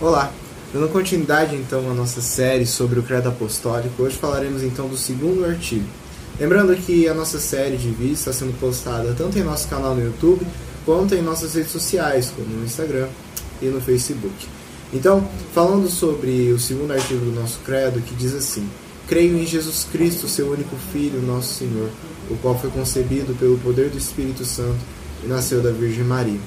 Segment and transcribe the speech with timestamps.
[0.00, 0.32] Olá,
[0.72, 5.44] dando continuidade então à nossa série sobre o credo apostólico, hoje falaremos então do segundo
[5.44, 5.86] artigo.
[6.38, 10.04] Lembrando que a nossa série de vídeos está sendo postada tanto em nosso canal no
[10.04, 10.44] YouTube
[10.84, 13.06] quanto em nossas redes sociais, como no Instagram
[13.62, 14.34] e no Facebook.
[14.92, 18.68] Então, falando sobre o segundo artigo do nosso credo, que diz assim:
[19.06, 21.88] Creio em Jesus Cristo, seu único Filho, nosso Senhor,
[22.28, 24.80] o qual foi concebido pelo poder do Espírito Santo
[25.22, 26.40] e nasceu da Virgem Maria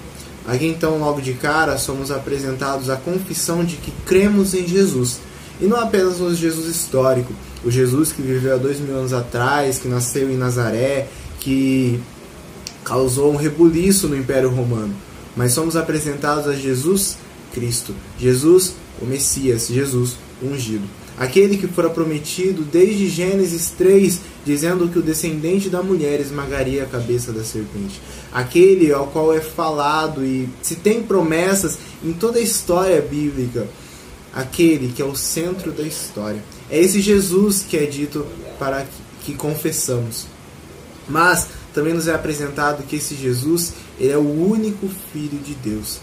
[0.47, 5.19] Aqui então, logo de cara, somos apresentados a confissão de que cremos em Jesus.
[5.59, 7.33] E não apenas o Jesus histórico,
[7.65, 11.99] o Jesus que viveu há dois mil anos atrás, que nasceu em Nazaré, que
[12.85, 14.95] causou um rebuliço no Império Romano.
[15.35, 17.17] Mas somos apresentados a Jesus
[17.53, 24.99] Cristo, Jesus, o Messias, Jesus ungido aquele que fora prometido desde Gênesis 3, dizendo que
[24.99, 27.99] o descendente da mulher esmagaria a cabeça da serpente.
[28.31, 33.67] Aquele ao qual é falado e se tem promessas em toda a história bíblica.
[34.33, 36.43] Aquele que é o centro da história.
[36.69, 38.25] É esse Jesus que é dito
[38.59, 38.85] para
[39.23, 40.27] que confessamos.
[41.09, 45.99] Mas também nos é apresentado que esse Jesus ele é o único Filho de Deus.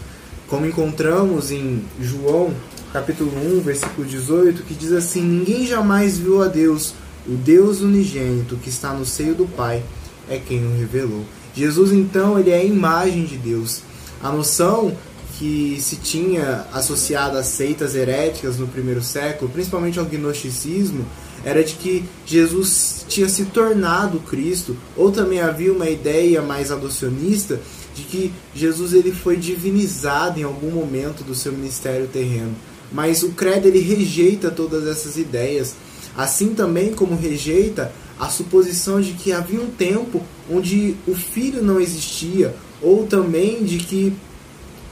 [0.47, 2.53] Como encontramos em João
[2.95, 6.93] capítulo 1, versículo 18, que diz assim: Ninguém jamais viu a Deus,
[7.27, 9.83] o Deus unigênito que está no seio do Pai
[10.29, 11.25] é quem o revelou.
[11.53, 13.81] Jesus, então, ele é a imagem de Deus.
[14.23, 14.95] A noção
[15.37, 21.05] que se tinha associada às seitas heréticas no primeiro século, principalmente ao gnosticismo,
[21.43, 27.59] era de que Jesus tinha se tornado Cristo, ou também havia uma ideia mais adocionista
[27.93, 32.55] de que Jesus ele foi divinizado em algum momento do seu ministério terreno.
[32.91, 35.75] Mas o credo ele rejeita todas essas ideias,
[36.15, 41.79] assim também como rejeita a suposição de que havia um tempo onde o filho não
[41.79, 44.13] existia, ou também de que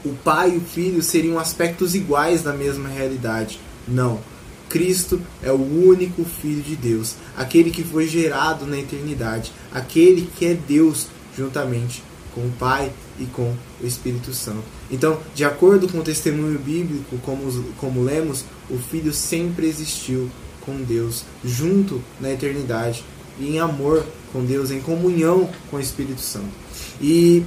[0.04, 3.58] o pai e o filho seriam aspectos iguais da mesma realidade.
[3.88, 4.20] Não.
[4.68, 10.46] Cristo é o único Filho de Deus, aquele que foi gerado na eternidade, aquele que
[10.46, 11.06] é Deus
[11.36, 12.02] juntamente
[12.34, 14.64] com o Pai e com o Espírito Santo.
[14.90, 20.30] Então, de acordo com o testemunho bíblico, como, como lemos, o Filho sempre existiu
[20.60, 23.04] com Deus, junto na eternidade,
[23.40, 26.52] em amor com Deus, em comunhão com o Espírito Santo.
[27.00, 27.44] E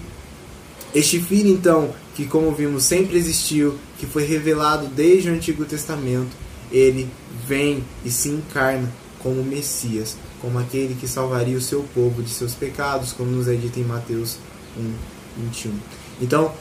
[0.93, 6.35] este Filho, então, que como vimos sempre existiu, que foi revelado desde o Antigo Testamento,
[6.71, 7.09] ele
[7.47, 12.53] vem e se encarna como Messias, como aquele que salvaria o seu povo de seus
[12.53, 14.37] pecados, como nos é dito em Mateus
[14.77, 14.93] 1,
[15.37, 15.73] 21.
[16.21, 16.53] Então,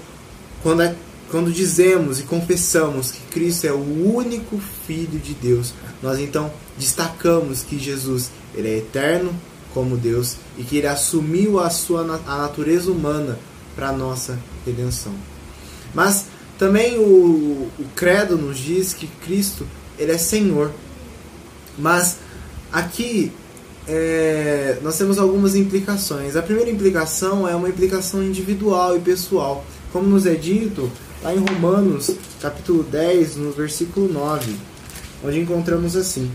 [0.62, 0.94] quando, é,
[1.31, 7.62] quando dizemos e confessamos que Cristo é o único Filho de Deus, nós então destacamos
[7.62, 9.34] que Jesus ele é eterno
[9.72, 13.38] como Deus e que ele assumiu a sua a natureza humana
[13.75, 15.12] para nossa redenção.
[15.94, 16.27] Mas
[16.59, 19.66] também o, o credo nos diz que Cristo
[19.98, 20.72] ele é Senhor.
[21.78, 22.19] Mas
[22.72, 23.33] aqui
[23.88, 26.34] é, nós temos algumas implicações.
[26.36, 29.64] A primeira implicação é uma implicação individual e pessoal.
[29.92, 30.91] Como nos é dito
[31.22, 32.10] lá em Romanos,
[32.41, 34.54] capítulo 10, no versículo 9,
[35.24, 36.30] onde encontramos assim: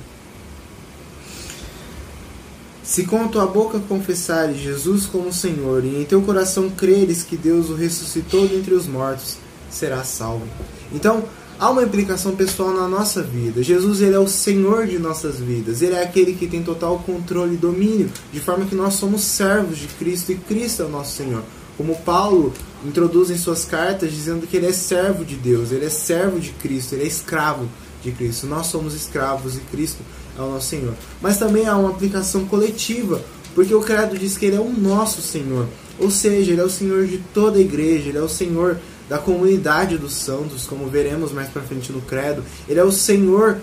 [2.83, 7.35] Se com a tua boca confessares Jesus como Senhor e em teu coração creres que
[7.35, 9.37] Deus o ressuscitou dentre os mortos,
[9.69, 10.47] serás salvo.
[10.93, 11.23] Então,
[11.61, 13.61] há uma implicação pessoal na nossa vida.
[13.61, 15.83] Jesus ele é o Senhor de nossas vidas.
[15.83, 19.77] Ele é aquele que tem total controle e domínio, de forma que nós somos servos
[19.77, 21.43] de Cristo e Cristo é o nosso Senhor.
[21.77, 22.51] Como Paulo
[22.83, 26.49] introduz em suas cartas dizendo que ele é servo de Deus, ele é servo de
[26.49, 27.69] Cristo, ele é escravo
[28.03, 28.47] de Cristo.
[28.47, 29.99] Nós somos escravos e Cristo
[30.35, 30.95] é o nosso Senhor.
[31.21, 33.21] Mas também há uma aplicação coletiva,
[33.53, 35.67] porque o credo diz que ele é o nosso Senhor.
[35.99, 38.79] Ou seja, ele é o Senhor de toda a igreja, ele é o Senhor
[39.11, 42.45] da comunidade dos santos, como veremos mais para frente no credo.
[42.65, 43.57] Ele é o Senhor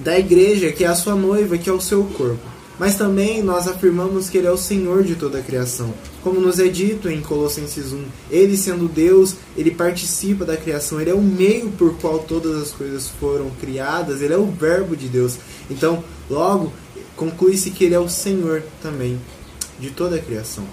[0.00, 2.40] da igreja, que é a sua noiva, que é o seu corpo.
[2.78, 5.92] Mas também nós afirmamos que ele é o Senhor de toda a criação.
[6.22, 11.10] Como nos é dito em Colossenses 1, ele sendo Deus, ele participa da criação, ele
[11.10, 15.06] é o meio por qual todas as coisas foram criadas, ele é o verbo de
[15.06, 15.36] Deus.
[15.68, 16.72] Então, logo
[17.14, 19.20] conclui-se que ele é o Senhor também
[19.78, 20.64] de toda a criação.